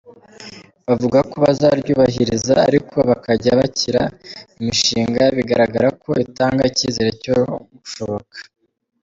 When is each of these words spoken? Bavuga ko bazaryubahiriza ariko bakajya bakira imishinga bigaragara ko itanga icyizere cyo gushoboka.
Bavuga 0.87 1.19
ko 1.29 1.35
bazaryubahiriza 1.45 2.53
ariko 2.69 2.97
bakajya 3.09 3.51
bakira 3.59 4.01
imishinga 4.59 5.21
bigaragara 5.37 5.89
ko 6.01 6.11
itanga 6.25 6.61
icyizere 6.71 7.09
cyo 7.23 7.37
gushoboka. 7.79 8.35